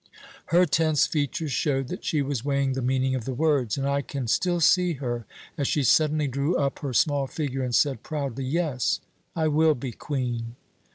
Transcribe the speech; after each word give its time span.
Her 0.47 0.65
tense 0.65 1.05
features 1.05 1.51
showed 1.51 1.87
that 1.89 2.03
she 2.03 2.23
was 2.23 2.43
weighing 2.43 2.73
the 2.73 2.81
meaning 2.81 3.13
of 3.13 3.25
the 3.25 3.35
words, 3.35 3.77
and 3.77 3.87
I 3.87 4.01
can 4.01 4.27
still 4.27 4.59
see 4.59 4.93
her 4.93 5.27
as 5.59 5.67
she 5.67 5.83
suddenly 5.83 6.27
drew 6.27 6.55
up 6.57 6.79
her 6.79 6.91
small 6.91 7.27
figure, 7.27 7.61
and 7.61 7.75
said 7.75 8.01
proudly, 8.01 8.45
'Yes, 8.45 8.99
I 9.35 9.47
will 9.47 9.75
be 9.75 9.91
Queen!' 9.91 10.55